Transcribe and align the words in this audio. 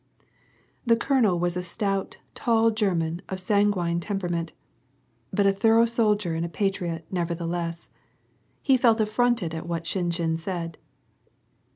♦ 0.19 0.25
The 0.83 0.95
colonel 0.95 1.37
was 1.37 1.55
a 1.55 1.61
stout, 1.61 2.17
tall 2.33 2.71
German 2.71 3.21
of 3.29 3.35
a 3.37 3.41
sanguine 3.41 3.99
temper 3.99 4.25
ament, 4.25 4.51
but 5.31 5.45
a 5.45 5.53
thorough 5.53 5.85
soldier 5.85 6.33
and 6.33 6.43
a 6.43 6.49
patriot, 6.49 7.05
nevertheless. 7.11 7.91
He 8.63 8.77
felt 8.77 8.99
affronted 8.99 9.53
at 9.53 9.67
what 9.67 9.83
Shinshin 9.85 10.39
said. 10.39 10.79